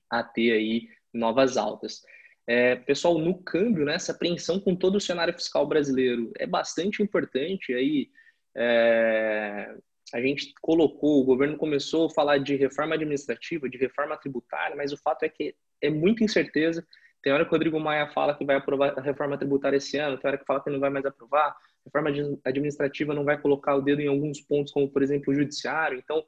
a 0.08 0.22
ter 0.22 0.52
aí 0.52 0.88
novas 1.12 1.56
altas. 1.56 2.02
É, 2.46 2.76
pessoal, 2.76 3.18
no 3.18 3.42
câmbio, 3.42 3.84
né, 3.84 3.94
essa 3.94 4.12
apreensão 4.12 4.60
com 4.60 4.76
todo 4.76 4.96
o 4.96 5.00
cenário 5.00 5.34
fiscal 5.34 5.66
brasileiro 5.66 6.32
é 6.38 6.46
bastante 6.46 7.02
importante. 7.02 7.74
Aí, 7.74 8.10
é, 8.56 9.74
a 10.14 10.20
gente 10.20 10.52
colocou, 10.60 11.20
o 11.20 11.24
governo 11.24 11.56
começou 11.56 12.06
a 12.06 12.10
falar 12.10 12.38
de 12.38 12.54
reforma 12.54 12.94
administrativa, 12.94 13.68
de 13.68 13.78
reforma 13.78 14.16
tributária, 14.16 14.76
mas 14.76 14.92
o 14.92 14.96
fato 14.96 15.24
é 15.24 15.28
que 15.28 15.54
é 15.80 15.90
muita 15.90 16.22
incerteza. 16.22 16.86
Tem 17.22 17.32
hora 17.32 17.44
que 17.44 17.50
o 17.50 17.52
Rodrigo 17.52 17.78
Maia 17.78 18.08
fala 18.08 18.34
que 18.34 18.44
vai 18.44 18.56
aprovar 18.56 18.98
a 18.98 19.00
reforma 19.00 19.38
tributária 19.38 19.76
esse 19.76 19.96
ano, 19.96 20.18
tem 20.18 20.28
hora 20.28 20.38
que 20.38 20.44
fala 20.44 20.62
que 20.62 20.70
não 20.70 20.80
vai 20.80 20.90
mais 20.90 21.06
aprovar. 21.06 21.56
Reforma 21.84 22.10
administrativa 22.44 23.14
não 23.14 23.24
vai 23.24 23.40
colocar 23.40 23.74
o 23.74 23.80
dedo 23.80 24.00
em 24.00 24.08
alguns 24.08 24.40
pontos, 24.40 24.72
como, 24.72 24.88
por 24.88 25.02
exemplo, 25.02 25.32
o 25.32 25.34
judiciário. 25.34 25.98
Então, 25.98 26.24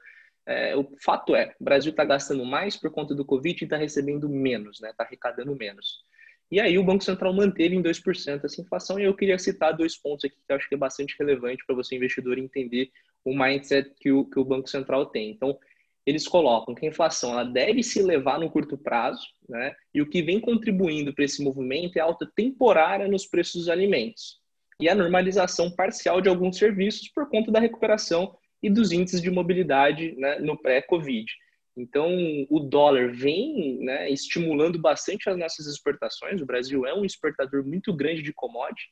é, 0.47 0.77
o 0.77 0.89
fato 1.03 1.35
é, 1.35 1.55
o 1.59 1.65
Brasil 1.65 1.91
está 1.91 2.05
gastando 2.05 2.45
mais 2.45 2.77
por 2.77 2.91
conta 2.91 3.15
do 3.15 3.25
Covid 3.25 3.63
e 3.63 3.65
está 3.65 3.77
recebendo 3.77 4.29
menos, 4.29 4.77
está 4.77 4.87
né? 4.87 4.95
Tá 4.97 5.05
arrecadando 5.05 5.57
menos. 5.57 6.05
E 6.51 6.61
aí 6.61 6.79
o 6.79 6.85
Banco 6.85 7.03
Central 7.03 7.33
manteve 7.33 7.75
em 7.75 7.83
2% 7.83 8.45
essa 8.45 8.61
inflação, 8.61 8.99
e 8.99 9.05
eu 9.05 9.15
queria 9.15 9.39
citar 9.39 9.75
dois 9.75 9.97
pontos 9.97 10.25
aqui 10.25 10.37
que 10.37 10.53
eu 10.53 10.57
acho 10.57 10.69
que 10.69 10.75
é 10.75 10.79
bastante 10.79 11.17
relevante 11.19 11.65
para 11.67 11.75
você, 11.75 11.97
investidor, 11.97 12.39
entender 12.39 12.91
o 13.25 13.37
mindset 13.37 13.91
que 13.99 14.13
o, 14.13 14.25
que 14.25 14.39
o 14.39 14.45
Banco 14.45 14.69
Central 14.69 15.07
tem. 15.07 15.31
Então, 15.31 15.59
eles 16.07 16.29
colocam 16.29 16.75
que 16.75 16.85
a 16.85 16.89
inflação 16.89 17.33
ela 17.33 17.45
deve 17.45 17.83
se 17.83 18.03
levar 18.03 18.39
no 18.39 18.51
curto 18.51 18.77
prazo, 18.77 19.27
né? 19.49 19.75
e 19.93 20.03
o 20.03 20.09
que 20.09 20.23
vem 20.23 20.39
contribuindo 20.39 21.15
para 21.15 21.25
esse 21.25 21.43
movimento 21.43 21.97
é 21.97 22.01
a 22.01 22.05
alta 22.05 22.31
temporária 22.37 23.09
nos 23.09 23.27
preços 23.27 23.63
dos 23.63 23.69
alimentos 23.69 24.39
e 24.81 24.89
a 24.89 24.95
normalização 24.95 25.71
parcial 25.71 26.21
de 26.21 26.29
alguns 26.29 26.59
serviços 26.59 27.09
por 27.09 27.29
conta 27.29 27.51
da 27.51 27.61
recuperação 27.61 28.37
e 28.63 28.69
dos 28.69 28.93
índices 28.93 29.21
de 29.21 29.31
mobilidade 29.31 30.15
né, 30.17 30.39
no 30.39 30.61
pré-Covid. 30.61 31.31
Então, 31.77 32.09
o 32.49 32.61
dólar 32.61 33.13
vem 33.13 33.79
né, 33.81 34.11
estimulando 34.11 34.79
bastante 34.79 35.29
as 35.29 35.37
nossas 35.37 35.67
exportações. 35.67 36.41
O 36.41 36.47
Brasil 36.47 36.87
é 36.87 36.95
um 36.95 37.05
exportador 37.05 37.65
muito 37.65 37.93
grande 37.93 38.23
de 38.23 38.33
commodity. 38.33 38.89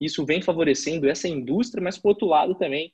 Isso 0.00 0.24
vem 0.24 0.42
favorecendo 0.42 1.08
essa 1.08 1.26
indústria, 1.26 1.82
mas, 1.82 1.96
por 1.96 2.10
outro 2.10 2.26
lado, 2.26 2.54
também 2.54 2.92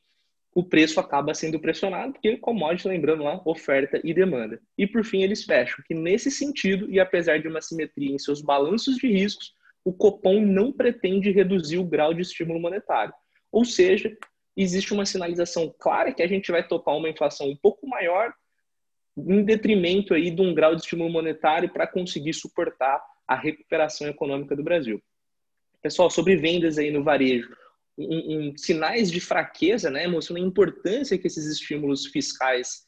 o 0.54 0.62
preço 0.62 1.00
acaba 1.00 1.32
sendo 1.32 1.58
pressionado, 1.58 2.12
porque 2.12 2.36
commodity, 2.36 2.86
lembrando 2.86 3.22
lá, 3.22 3.40
oferta 3.44 4.00
e 4.04 4.12
demanda. 4.12 4.60
E, 4.76 4.86
por 4.86 5.04
fim, 5.04 5.22
eles 5.22 5.44
fecham 5.44 5.82
que, 5.86 5.94
nesse 5.94 6.30
sentido, 6.30 6.90
e 6.90 7.00
apesar 7.00 7.38
de 7.38 7.48
uma 7.48 7.62
simetria 7.62 8.14
em 8.14 8.18
seus 8.18 8.42
balanços 8.42 8.96
de 8.96 9.08
riscos, 9.08 9.54
o 9.84 9.92
Copom 9.92 10.40
não 10.40 10.70
pretende 10.70 11.30
reduzir 11.30 11.78
o 11.78 11.84
grau 11.84 12.12
de 12.12 12.20
estímulo 12.20 12.60
monetário. 12.60 13.14
Ou 13.50 13.64
seja, 13.64 14.14
existe 14.56 14.92
uma 14.92 15.06
sinalização 15.06 15.74
clara 15.78 16.12
que 16.12 16.22
a 16.22 16.28
gente 16.28 16.52
vai 16.52 16.66
tocar 16.66 16.92
uma 16.92 17.08
inflação 17.08 17.48
um 17.48 17.56
pouco 17.56 17.88
maior, 17.88 18.32
em 19.16 19.42
detrimento 19.42 20.14
aí 20.14 20.30
de 20.30 20.40
um 20.40 20.54
grau 20.54 20.74
de 20.74 20.82
estímulo 20.82 21.10
monetário 21.10 21.70
para 21.70 21.86
conseguir 21.86 22.34
suportar 22.34 23.02
a 23.26 23.34
recuperação 23.34 24.06
econômica 24.06 24.54
do 24.54 24.62
Brasil. 24.62 25.02
Pessoal, 25.80 26.10
sobre 26.10 26.36
vendas 26.36 26.78
aí 26.78 26.90
no 26.90 27.02
varejo, 27.02 27.48
um, 27.98 28.48
um, 28.48 28.56
sinais 28.56 29.10
de 29.10 29.20
fraqueza, 29.20 29.90
né, 29.90 30.06
mostrando 30.06 30.42
a 30.42 30.46
importância 30.46 31.18
que 31.18 31.26
esses 31.26 31.46
estímulos 31.46 32.06
fiscais 32.06 32.84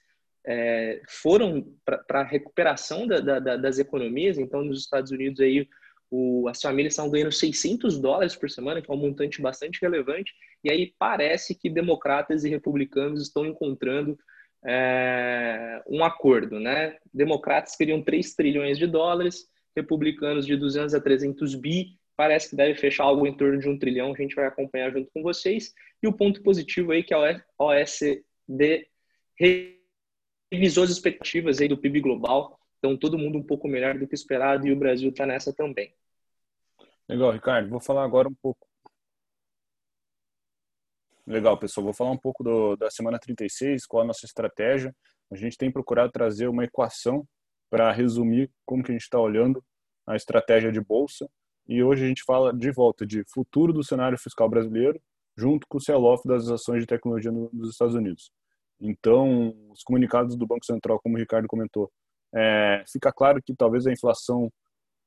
é, 0.47 1.03
foram 1.09 1.67
para 1.85 2.21
a 2.21 2.25
recuperação 2.25 3.07
da, 3.07 3.21
da, 3.21 3.57
das 3.57 3.79
economias. 3.79 4.39
Então, 4.39 4.63
nos 4.63 4.81
Estados 4.81 5.11
Unidos 5.11 5.41
aí 5.41 5.69
o, 6.11 6.49
as 6.49 6.61
famílias 6.61 6.93
estão 6.93 7.11
ganhando 7.11 7.33
600 7.33 7.99
dólares 7.99 8.37
por 8.37 8.49
semana, 8.49 8.81
que 8.81 8.91
é 8.91 8.95
um 8.95 8.99
montante 8.99 9.43
bastante 9.43 9.81
relevante, 9.81 10.33
e 10.63 10.71
aí 10.71 10.95
parece 10.99 11.55
que 11.55 11.69
democratas 11.69 12.45
e 12.45 12.49
republicanos 12.49 13.21
estão 13.21 13.45
encontrando 13.45 14.19
é, 14.65 15.83
um 15.89 16.05
acordo, 16.05 16.61
né? 16.61 16.97
Democratas 17.13 17.77
queriam 17.77 18.03
3 18.03 18.35
trilhões 18.35 18.79
de 18.79 18.87
dólares, 18.87 19.47
republicanos 19.77 20.47
de 20.47 20.57
200 20.57 20.95
a 20.95 21.01
300 21.01 21.55
bi, 21.57 21.99
parece 22.17 22.51
que 22.51 22.57
deve 22.57 22.79
fechar 22.79 23.05
algo 23.05 23.27
em 23.27 23.37
torno 23.37 23.59
de 23.59 23.69
um 23.69 23.79
trilhão, 23.79 24.13
a 24.13 24.17
gente 24.17 24.35
vai 24.35 24.47
acompanhar 24.47 24.93
junto 24.93 25.11
com 25.13 25.23
vocês. 25.23 25.73
E 26.03 26.07
o 26.07 26.13
ponto 26.13 26.43
positivo 26.43 26.93
aí 26.93 27.03
que 27.03 27.15
a 27.15 27.43
OECD 27.59 28.89
revisou 30.51 30.85
as 30.85 30.91
expectativas 30.91 31.61
aí 31.61 31.69
do 31.69 31.79
PIB 31.79 32.01
global, 32.01 32.59
então 32.79 32.97
todo 32.97 33.19
mundo 33.19 33.39
um 33.39 33.43
pouco 33.43 33.67
melhor 33.67 33.99
do 33.99 34.07
que 34.07 34.15
esperado 34.15 34.67
e 34.67 34.73
o 34.73 34.77
Brasil 34.77 35.11
está 35.11 35.27
nessa 35.27 35.53
também. 35.53 35.95
Legal, 37.09 37.33
Ricardo. 37.33 37.69
Vou 37.69 37.81
falar 37.81 38.05
agora 38.05 38.29
um 38.29 38.35
pouco. 38.35 38.67
Legal, 41.27 41.59
pessoal. 41.59 41.85
Vou 41.85 41.95
falar 41.95 42.11
um 42.11 42.19
pouco 42.19 42.45
do, 42.45 42.77
da 42.77 42.91
semana 42.91 43.19
36, 43.19 43.87
qual 43.87 44.03
a 44.03 44.07
nossa 44.07 44.27
estratégia. 44.27 44.95
A 45.31 45.37
gente 45.37 45.57
tem 45.57 45.71
procurado 45.71 46.13
trazer 46.13 46.49
uma 46.49 46.65
equação 46.65 47.27
para 47.71 47.91
resumir 47.91 48.51
como 48.65 48.83
que 48.83 48.91
a 48.91 48.95
gente 48.95 49.05
está 49.05 49.19
olhando 49.19 49.65
a 50.07 50.17
estratégia 50.17 50.71
de 50.71 50.81
bolsa. 50.81 51.29
E 51.67 51.83
hoje 51.83 52.05
a 52.05 52.09
gente 52.09 52.23
fala 52.25 52.53
de 52.53 52.71
volta 52.71 53.07
de 53.07 53.25
futuro 53.33 53.73
do 53.73 53.83
cenário 53.83 54.19
fiscal 54.19 54.49
brasileiro, 54.49 55.01
junto 55.37 55.67
com 55.67 55.79
o 55.79 55.81
sell-off 55.81 56.27
das 56.27 56.49
ações 56.49 56.81
de 56.81 56.87
tecnologia 56.87 57.33
nos 57.33 57.71
Estados 57.71 57.95
Unidos. 57.95 58.31
Então, 58.81 59.55
os 59.71 59.83
comunicados 59.83 60.37
do 60.37 60.47
Banco 60.47 60.65
Central, 60.65 61.01
como 61.01 61.17
o 61.17 61.19
Ricardo 61.19 61.49
comentou, 61.49 61.91
é, 62.35 62.85
fica 62.87 63.13
claro 63.13 63.41
que 63.43 63.55
talvez 63.55 63.87
a 63.87 63.93
inflação 63.93 64.51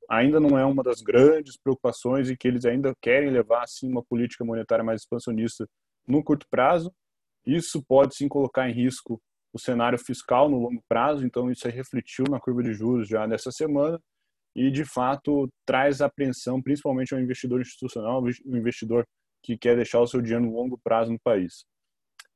ainda 0.09 0.39
não 0.39 0.57
é 0.57 0.65
uma 0.65 0.81
das 0.81 1.01
grandes 1.01 1.57
preocupações 1.57 2.29
e 2.29 2.37
que 2.37 2.47
eles 2.47 2.65
ainda 2.65 2.93
querem 3.01 3.29
levar 3.29 3.63
assim 3.63 3.89
uma 3.89 4.03
política 4.03 4.43
monetária 4.43 4.83
mais 4.83 5.01
expansionista 5.01 5.67
no 6.07 6.23
curto 6.23 6.47
prazo. 6.49 6.91
Isso 7.45 7.83
pode 7.87 8.15
sim 8.15 8.27
colocar 8.27 8.69
em 8.69 8.73
risco 8.73 9.21
o 9.53 9.59
cenário 9.59 9.99
fiscal 9.99 10.49
no 10.49 10.59
longo 10.59 10.81
prazo, 10.87 11.25
então 11.25 11.51
isso 11.51 11.67
refletiu 11.67 12.25
na 12.29 12.39
curva 12.39 12.63
de 12.63 12.73
juros 12.73 13.07
já 13.07 13.27
nessa 13.27 13.51
semana 13.51 13.99
e 14.57 14.71
de 14.71 14.83
fato 14.83 15.47
traz 15.63 16.01
apreensão 16.01 16.59
principalmente 16.59 17.13
ao 17.13 17.21
investidor 17.21 17.61
institucional, 17.61 18.23
o 18.23 18.57
investidor 18.57 19.07
que 19.43 19.55
quer 19.55 19.75
deixar 19.75 20.01
o 20.01 20.07
seu 20.07 20.19
dinheiro 20.19 20.45
no 20.45 20.51
longo 20.51 20.79
prazo 20.83 21.11
no 21.11 21.19
país. 21.19 21.63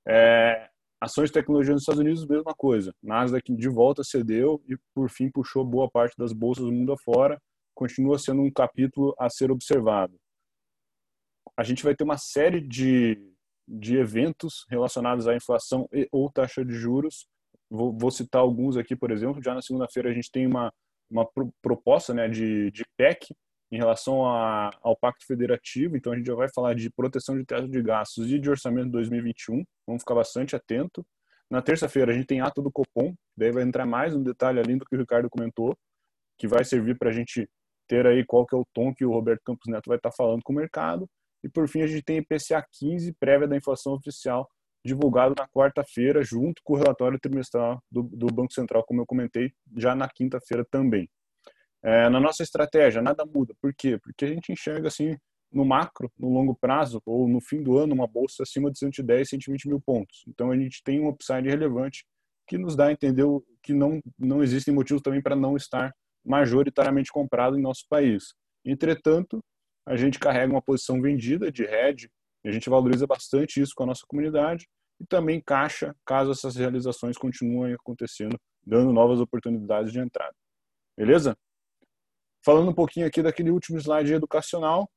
É, 0.08 0.70
ações 1.02 1.30
de 1.30 1.34
tecnologia 1.34 1.74
nos 1.74 1.82
Estados 1.82 2.00
Unidos, 2.00 2.28
mesma 2.28 2.54
coisa. 2.54 2.94
Nasdaq 3.02 3.56
de 3.56 3.70
volta 3.70 4.04
cedeu 4.04 4.62
e 4.68 4.78
por 4.94 5.10
fim 5.10 5.32
puxou 5.32 5.66
boa 5.66 5.90
parte 5.90 6.16
das 6.16 6.32
bolsas 6.32 6.64
do 6.64 6.72
mundo 6.72 6.94
afora, 6.94 7.42
continua 7.74 8.20
sendo 8.20 8.44
um 8.44 8.52
capítulo 8.52 9.16
a 9.20 9.28
ser 9.28 9.50
observado. 9.50 10.16
A 11.58 11.64
gente 11.64 11.84
vai 11.84 11.96
ter 11.96 12.04
uma 12.04 12.20
série 12.20 12.62
de, 12.62 13.18
de 13.68 13.98
eventos 13.98 14.64
relacionados 14.70 15.28
à 15.28 15.36
inflação 15.36 15.88
e 15.92 16.08
ou 16.12 16.32
taxa 16.32 16.64
de 16.64 16.74
juros. 16.74 17.26
Vou, 17.68 17.98
vou 17.98 18.12
citar 18.12 18.42
alguns 18.42 18.78
aqui, 18.78 18.96
por 18.96 19.10
exemplo. 19.10 19.42
Já 19.44 19.56
na 19.56 19.62
segunda-feira 19.62 20.12
a 20.12 20.14
gente 20.14 20.30
tem 20.32 20.46
uma, 20.46 20.72
uma 21.12 21.28
proposta 21.62 22.14
né, 22.14 22.28
de, 22.28 22.72
de 22.72 22.84
PEC 22.98 23.36
em 23.72 23.78
relação 23.78 24.26
a, 24.26 24.70
ao 24.82 24.98
Pacto 24.98 25.26
Federativo. 25.26 25.96
Então 25.96 26.14
a 26.14 26.18
gente 26.18 26.26
já 26.26 26.36
vai 26.36 26.48
falar 26.54 26.74
de 26.74 26.90
proteção 26.90 27.38
de 27.38 27.46
teto 27.46 27.68
de 27.68 27.82
gastos 27.82 28.32
e 28.32 28.40
de 28.40 28.50
orçamento 28.50 28.90
2021. 28.90 29.64
Vamos 29.86 30.02
ficar 30.02 30.16
bastante 30.16 30.56
atento. 30.56 31.06
Na 31.50 31.62
terça-feira 31.62 32.12
a 32.12 32.16
gente 32.16 32.28
tem 32.28 32.42
ato 32.42 32.62
do 32.62 32.72
Copom, 32.72 33.14
daí 33.36 33.52
vai 33.52 33.64
entrar 33.64 33.86
mais 33.86 34.16
um 34.16 34.24
detalhe 34.24 34.60
além 34.60 34.78
do 34.78 34.86
que 34.86 34.96
o 34.96 35.00
Ricardo 35.00 35.30
comentou, 35.30 35.76
que 36.38 36.48
vai 36.48 36.64
servir 36.64 36.98
para 36.98 37.10
a 37.10 37.14
gente 37.14 37.48
ter 37.88 38.08
aí 38.08 38.26
qual 38.26 38.46
que 38.46 38.56
é 38.56 38.58
o 38.58 38.66
tom 38.74 38.94
que 38.94 39.04
o 39.04 39.12
Roberto 39.12 39.42
Campos 39.46 39.68
Neto 39.68 39.88
vai 39.88 39.98
estar 39.98 40.12
falando 40.14 40.42
com 40.44 40.54
o 40.54 40.56
mercado. 40.56 41.10
E 41.44 41.50
por 41.50 41.68
fim, 41.68 41.82
a 41.82 41.88
gente 41.88 42.04
tem 42.04 42.20
IPCA 42.20 42.66
15, 42.80 43.14
prévia 43.20 43.48
da 43.48 43.58
inflação 43.58 43.94
oficial, 43.94 44.48
divulgado 44.84 45.36
na 45.38 45.48
quarta-feira, 45.48 46.24
junto 46.24 46.62
com 46.64 46.74
o 46.74 46.78
relatório 46.78 47.20
trimestral 47.20 47.82
do, 47.92 48.04
do, 48.04 48.28
Banco 48.28 48.54
Central, 48.54 48.84
como 48.84 49.02
eu 49.02 49.06
comentei, 49.06 49.52
já 49.78 49.96
na 49.96 50.10
quinta-feira 50.10 50.66
também. 50.70 51.10
É, 51.84 52.10
na 52.10 52.20
nossa 52.20 52.44
estratégia, 52.44 53.02
nada 53.02 53.26
muda. 53.26 53.54
Por 53.62 53.74
quê? 53.76 53.98
Porque 54.02 54.26
a 54.26 54.28
gente 54.28 54.52
enxerga 54.52 54.88
assim, 54.88 55.16
no 55.52 55.66
macro, 55.66 56.12
no 56.18 56.30
longo 56.30 56.56
prazo, 56.56 57.02
ou 57.06 57.28
no 57.28 57.42
fim 57.42 57.62
do 57.62 57.78
ano, 57.78 57.94
uma 57.94 58.08
bolsa 58.08 58.44
acima 58.44 58.72
de 58.72 58.80
110, 58.80 59.30
120 59.30 59.68
mil 59.68 59.82
pontos. 59.82 60.24
Então 60.28 60.52
a 60.52 60.58
gente 60.58 60.82
tem 60.84 61.00
um 61.00 61.10
upside 61.10 61.48
relevante 61.48 62.06
que 62.48 62.58
nos 62.58 62.76
dá 62.76 62.88
a 62.88 62.92
entender 62.92 63.26
que 63.62 63.74
não, 63.74 64.02
não 64.18 64.44
existem 64.44 64.74
motivos 64.74 65.02
também 65.02 65.22
para 65.22 65.36
não 65.36 65.56
estar 65.56 65.94
majoritariamente 66.26 67.12
comprado 67.12 67.58
em 67.58 67.62
nosso 67.62 67.86
país. 67.90 68.34
Entretanto, 68.66 69.44
a 69.86 69.96
gente 69.96 70.20
carrega 70.20 70.54
uma 70.54 70.62
posição 70.62 71.02
vendida 71.02 71.52
de 71.52 71.64
hedge, 71.64 72.10
e 72.44 72.50
a 72.50 72.52
gente 72.52 72.70
valoriza 72.70 73.06
bastante 73.06 73.62
isso 73.62 73.74
com 73.76 73.84
a 73.84 73.88
nossa 73.88 74.04
comunidade 74.08 74.68
e 75.00 75.06
também 75.06 75.42
caixa 75.42 75.96
caso 76.06 76.32
essas 76.32 76.56
realizações 76.56 77.18
continuem 77.18 77.74
acontecendo, 77.74 78.40
dando 78.66 78.94
novas 78.94 79.20
oportunidades 79.20 79.92
de 79.92 80.00
entrada. 80.00 80.34
Beleza? 80.98 81.36
Falando 82.44 82.70
um 82.70 82.74
pouquinho 82.74 83.08
aqui 83.08 83.22
daquele 83.22 83.52
último 83.52 83.78
slide 83.80 84.14
educacional, 84.14 84.90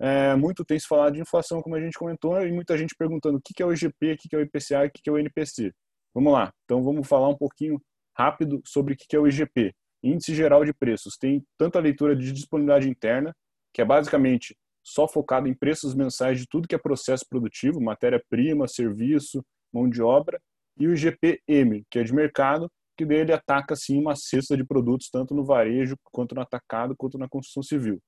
é, 0.00 0.34
muito 0.34 0.64
tem 0.64 0.78
se 0.78 0.86
falado 0.86 1.14
de 1.14 1.20
inflação, 1.20 1.60
como 1.60 1.74
a 1.76 1.80
gente 1.80 1.98
comentou, 1.98 2.40
e 2.40 2.50
muita 2.50 2.76
gente 2.76 2.94
perguntando 2.96 3.36
o 3.36 3.40
que 3.42 3.62
é 3.62 3.66
o 3.66 3.72
IGP, 3.72 4.12
o 4.12 4.16
que 4.16 4.34
é 4.34 4.38
o 4.38 4.42
IPCA 4.42 4.86
o 4.86 4.90
que 4.90 5.10
é 5.10 5.12
o 5.12 5.18
NPC. 5.18 5.72
Vamos 6.14 6.32
lá, 6.32 6.52
então 6.64 6.82
vamos 6.82 7.06
falar 7.06 7.28
um 7.28 7.36
pouquinho 7.36 7.80
rápido 8.16 8.60
sobre 8.64 8.94
o 8.94 8.96
que 8.96 9.14
é 9.14 9.18
o 9.18 9.26
IGP. 9.26 9.74
Índice 10.02 10.34
Geral 10.34 10.64
de 10.64 10.72
Preços. 10.72 11.16
Tem 11.18 11.44
tanto 11.58 11.76
a 11.76 11.80
leitura 11.80 12.16
de 12.16 12.32
disponibilidade 12.32 12.88
interna, 12.88 13.34
que 13.72 13.82
é 13.82 13.84
basicamente 13.84 14.56
só 14.90 15.06
focado 15.06 15.46
em 15.46 15.54
preços 15.54 15.94
mensais 15.94 16.40
de 16.40 16.46
tudo 16.48 16.66
que 16.66 16.74
é 16.74 16.78
processo 16.78 17.24
produtivo, 17.28 17.80
matéria-prima, 17.80 18.66
serviço, 18.66 19.44
mão 19.72 19.88
de 19.88 20.02
obra, 20.02 20.40
e 20.76 20.88
o 20.88 20.92
IGPM, 20.92 21.84
que 21.88 22.00
é 22.00 22.02
de 22.02 22.12
mercado, 22.12 22.68
que 22.96 23.06
dele 23.06 23.32
ataca 23.32 23.76
sim 23.76 23.98
uma 23.98 24.16
cesta 24.16 24.56
de 24.56 24.64
produtos 24.64 25.08
tanto 25.08 25.32
no 25.32 25.44
varejo 25.44 25.96
quanto 26.10 26.34
no 26.34 26.40
atacado 26.40 26.94
quanto 26.96 27.16
na 27.18 27.28
construção 27.28 27.62
civil. 27.62 28.00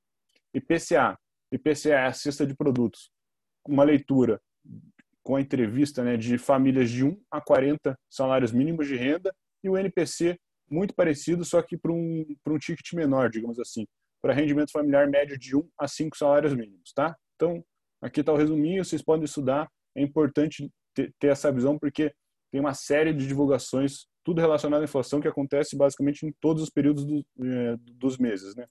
IPCA, 0.53 1.17
IPCA 1.53 1.91
é 1.91 2.07
a 2.07 2.13
cesta 2.13 2.45
de 2.45 2.55
produtos, 2.55 3.11
uma 3.67 3.85
leitura 3.85 4.41
com 5.23 5.37
a 5.37 5.41
entrevista 5.41 6.03
né, 6.03 6.17
de 6.17 6.37
famílias 6.37 6.91
de 6.91 7.05
1 7.05 7.17
a 7.31 7.41
40 7.41 7.97
salários 8.11 8.51
mínimos 8.51 8.89
de 8.89 8.97
renda 8.97 9.33
e 9.63 9.71
o 9.71 9.79
NPC 9.79 10.37
muito 10.69 10.95
parecido, 10.95 11.45
só 11.45 11.63
que 11.63 11.77
para 11.77 11.93
um, 11.93 12.27
um 12.47 12.59
ticket 12.59 12.93
menor, 12.95 13.31
digamos 13.31 13.61
assim, 13.61 13.87
para 14.23 14.33
rendimento 14.33 14.71
familiar 14.71 15.09
médio 15.09 15.37
de 15.37 15.57
1 15.57 15.69
a 15.79 15.89
5 15.89 16.17
salários 16.17 16.55
mínimos, 16.55 16.93
tá? 16.95 17.17
Então, 17.35 17.63
aqui 18.01 18.21
está 18.21 18.33
o 18.33 18.37
resuminho, 18.37 18.85
vocês 18.85 19.03
podem 19.03 19.25
estudar, 19.25 19.69
é 19.97 20.03
importante 20.03 20.71
ter, 20.95 21.13
essa 21.23 21.53
visão, 21.53 21.79
porque 21.79 22.13
tem 22.53 22.61
uma 22.61 22.73
série 22.73 23.13
de 23.13 23.27
divulgações, 23.27 24.07
tudo 24.25 24.41
relacionado 24.41 24.83
à 24.83 24.85
inflação, 24.85 25.21
que 25.21 25.29
acontece 25.29 25.77
basicamente 25.77 26.25
em 26.25 26.33
todos 26.41 26.63
os 26.63 26.71
períodos 26.71 27.05
do, 27.05 27.27
é, 27.43 27.77
dos 27.95 28.17
meses, 28.17 28.55
né? 28.55 28.65
O 28.65 28.69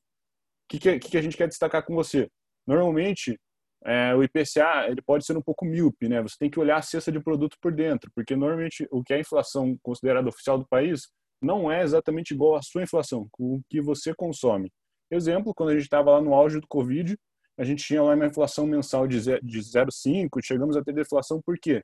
que, 0.79 1.00
que, 1.00 1.17
a 1.17 1.22
gente 1.22 1.36
quer 1.36 1.50
destacar 1.50 1.86
com 1.86 1.93
você? 1.93 2.29
Normalmente, 2.65 3.38
é, 3.84 4.15
o 4.15 4.24
IPCA 4.24 4.88
ele 4.88 5.01
pode 5.01 5.25
ser 5.25 5.36
um 5.36 5.41
pouco 5.41 5.65
míope, 5.65 6.08
né? 6.08 6.22
Você 6.22 6.38
tem 6.39 6.50
que 6.50 6.60
olhar 6.60 6.77
a 6.77 6.81
cesta 6.81 7.12
de 7.12 7.20
produto 7.20 7.58
por 7.60 7.74
dentro, 7.74 8.10
porque 8.15 8.38
normalmente 8.38 8.88
o 8.89 9.03
que 9.03 9.12
é 9.12 9.17
a 9.17 9.20
inflação 9.20 9.77
considerada 9.81 10.29
oficial 10.29 10.58
do 10.58 10.67
país 10.67 11.10
não 11.41 11.70
é 11.70 11.81
exatamente 11.81 12.34
igual 12.34 12.55
à 12.55 12.62
sua 12.62 12.84
inflação, 12.84 13.27
com 13.31 13.55
o 13.55 13.62
que 13.70 13.81
você 13.81 14.13
consome. 14.13 14.72
Exemplo, 15.12 15.53
quando 15.53 15.70
a 15.70 15.74
gente 15.74 15.84
estava 15.84 16.12
lá 16.12 16.22
no 16.22 16.34
auge 16.34 16.60
do 16.60 16.68
Covid, 16.68 17.18
a 17.58 17.63
gente 17.65 17.84
tinha 17.84 18.01
lá 18.01 18.15
uma 18.15 18.25
inflação 18.25 18.65
mensal 18.65 19.08
de 19.08 19.20
0,5, 19.20 20.39
chegamos 20.41 20.77
a 20.77 20.84
ter 20.84 20.94
deflação 20.94 21.41
por 21.46 21.58
quê? 21.60 21.84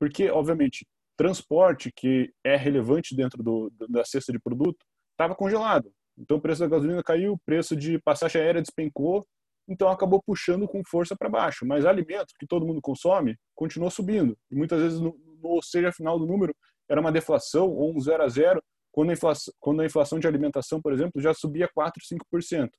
Porque, 0.00 0.28
obviamente, 0.28 0.84
transporte, 1.16 1.90
que 1.94 2.30
é 2.44 2.56
relevante 2.56 3.14
dentro 3.14 3.42
do, 3.42 3.72
da 3.88 4.04
cesta 4.04 4.32
de 4.32 4.38
produto, 4.38 4.84
estava 5.12 5.34
congelado. 5.34 5.90
Então 6.18 6.38
o 6.38 6.40
preço 6.40 6.60
da 6.60 6.66
gasolina 6.66 7.02
caiu, 7.02 7.34
o 7.34 7.38
preço 7.38 7.76
de 7.76 7.98
passagem 8.00 8.40
aérea 8.40 8.62
despencou, 8.62 9.24
então 9.68 9.88
acabou 9.88 10.22
puxando 10.22 10.66
com 10.66 10.82
força 10.84 11.16
para 11.16 11.28
baixo. 11.28 11.66
Mas 11.66 11.84
alimento, 11.84 12.34
que 12.38 12.46
todo 12.46 12.66
mundo 12.66 12.80
consome, 12.80 13.36
continuou 13.54 13.90
subindo. 13.90 14.36
E 14.50 14.54
muitas 14.54 14.80
vezes, 14.80 15.00
no, 15.00 15.16
no 15.42 15.62
seja 15.62 15.92
final 15.92 16.18
do 16.18 16.26
número, 16.26 16.54
era 16.88 17.00
uma 17.00 17.12
deflação 17.12 17.68
ou 17.68 17.94
um 17.94 18.00
zero 18.00 18.22
a 18.22 18.28
zero, 18.28 18.62
quando 18.96 19.10
a 19.10 19.12
inflação, 19.12 19.54
quando 19.60 19.82
a 19.82 19.84
inflação 19.84 20.18
de 20.18 20.26
alimentação, 20.26 20.80
por 20.80 20.90
exemplo, 20.90 21.20
já 21.20 21.34
subia 21.34 21.68
4, 21.68 22.02
5%. 22.02 22.70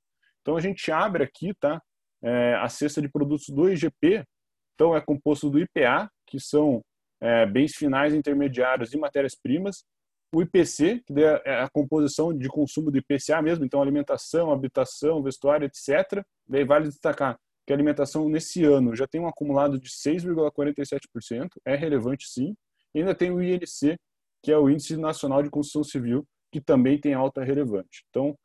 Então 0.42 0.58
a 0.58 0.60
gente 0.60 0.92
abre 0.92 1.24
aqui, 1.24 1.54
tá? 1.60 1.80
É, 2.24 2.56
a 2.56 2.68
cesta 2.68 3.00
de 3.00 3.08
produtos 3.08 3.50
do 3.50 3.70
IGP, 3.70 4.24
então 4.74 4.96
é 4.96 5.00
composto 5.00 5.48
do 5.48 5.60
IPA, 5.60 6.10
que 6.26 6.40
são 6.40 6.82
é, 7.22 7.46
bens 7.46 7.76
finais 7.76 8.16
intermediários 8.16 8.94
e 8.94 8.98
matérias-primas, 8.98 9.84
o 10.34 10.42
IPC, 10.42 11.04
que 11.06 11.14
é 11.46 11.62
a 11.62 11.70
composição 11.70 12.36
de 12.36 12.48
consumo 12.50 12.90
do 12.90 12.98
IPCA 12.98 13.40
mesmo, 13.44 13.64
então 13.64 13.80
alimentação, 13.80 14.52
habitação, 14.52 15.22
vestuário, 15.22 15.68
etc. 15.68 16.26
Daí 16.48 16.66
vale 16.66 16.88
destacar 16.88 17.38
que 17.66 17.74
a 17.74 17.76
alimentação 17.76 18.28
nesse 18.28 18.64
ano 18.64 18.96
já 18.96 19.06
tem 19.06 19.22
um 19.22 19.28
acumulado 19.28 19.80
de 19.80 19.90
6,47%, 19.90 21.50
é 21.64 21.76
relevante 21.76 22.26
sim. 22.28 22.56
E 22.96 23.00
ainda 23.00 23.14
tem 23.14 23.30
o 23.30 23.44
INC, 23.44 23.96
que 24.44 24.52
é 24.52 24.58
o 24.58 24.70
Índice 24.70 24.98
Nacional 24.98 25.44
de 25.44 25.50
Construção 25.50 25.84
Civil, 25.84 26.26
que 26.52 26.62
também 26.62 27.00
tem 27.00 27.14
alta 27.14 27.44
relevante. 27.44 28.04
Então, 28.10 28.38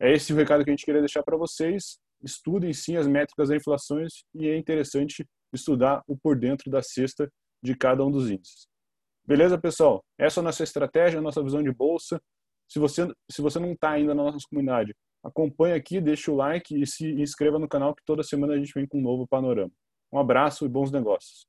é 0.00 0.12
esse 0.12 0.32
o 0.32 0.36
recado 0.36 0.64
que 0.64 0.70
a 0.70 0.72
gente 0.72 0.84
queria 0.84 1.00
deixar 1.00 1.22
para 1.22 1.36
vocês. 1.36 1.98
Estudem 2.22 2.72
sim 2.72 2.96
as 2.96 3.06
métricas 3.06 3.48
da 3.48 3.56
inflação 3.56 3.98
e 4.34 4.48
é 4.48 4.56
interessante 4.56 5.26
estudar 5.52 6.02
o 6.06 6.16
por 6.16 6.38
dentro 6.38 6.70
da 6.70 6.82
cesta 6.82 7.30
de 7.62 7.76
cada 7.76 8.04
um 8.04 8.10
dos 8.10 8.30
índices. 8.30 8.66
Beleza, 9.24 9.58
pessoal? 9.58 10.04
Essa 10.18 10.40
é 10.40 10.42
a 10.42 10.44
nossa 10.44 10.64
estratégia, 10.64 11.18
a 11.18 11.22
nossa 11.22 11.42
visão 11.42 11.62
de 11.62 11.70
bolsa. 11.70 12.20
Se 12.68 12.78
você, 12.78 13.06
se 13.30 13.40
você 13.40 13.58
não 13.58 13.72
está 13.72 13.90
ainda 13.90 14.14
na 14.14 14.24
nossa 14.24 14.46
comunidade, 14.48 14.94
acompanhe 15.22 15.74
aqui, 15.74 16.00
deixe 16.00 16.30
o 16.30 16.34
like 16.34 16.80
e 16.80 16.86
se 16.86 17.12
inscreva 17.20 17.58
no 17.58 17.68
canal 17.68 17.94
que 17.94 18.02
toda 18.04 18.22
semana 18.22 18.54
a 18.54 18.58
gente 18.58 18.72
vem 18.74 18.86
com 18.86 18.98
um 18.98 19.02
novo 19.02 19.26
panorama. 19.26 19.70
Um 20.12 20.18
abraço 20.18 20.64
e 20.64 20.68
bons 20.68 20.90
negócios. 20.90 21.46